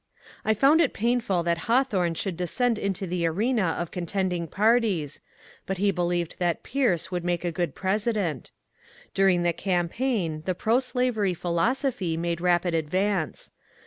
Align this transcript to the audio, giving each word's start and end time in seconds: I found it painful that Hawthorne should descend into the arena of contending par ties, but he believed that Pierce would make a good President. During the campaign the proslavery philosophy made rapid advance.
I 0.43 0.55
found 0.55 0.81
it 0.81 0.93
painful 0.93 1.43
that 1.43 1.67
Hawthorne 1.69 2.15
should 2.15 2.35
descend 2.35 2.79
into 2.79 3.05
the 3.05 3.23
arena 3.27 3.75
of 3.77 3.91
contending 3.91 4.47
par 4.47 4.79
ties, 4.79 5.21
but 5.67 5.77
he 5.77 5.91
believed 5.91 6.37
that 6.39 6.63
Pierce 6.63 7.11
would 7.11 7.23
make 7.23 7.45
a 7.45 7.51
good 7.51 7.75
President. 7.75 8.49
During 9.13 9.43
the 9.43 9.53
campaign 9.53 10.41
the 10.47 10.55
proslavery 10.55 11.35
philosophy 11.35 12.17
made 12.17 12.41
rapid 12.41 12.73
advance. 12.73 13.51